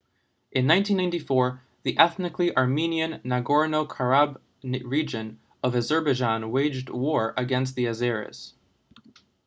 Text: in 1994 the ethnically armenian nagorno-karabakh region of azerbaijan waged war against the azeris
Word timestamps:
in 0.51 0.65
1994 0.65 1.61
the 1.83 1.95
ethnically 1.99 2.57
armenian 2.57 3.21
nagorno-karabakh 3.23 4.37
region 4.83 5.39
of 5.61 5.75
azerbaijan 5.75 6.49
waged 6.49 6.89
war 6.89 7.35
against 7.37 7.75
the 7.75 7.85
azeris 7.85 8.53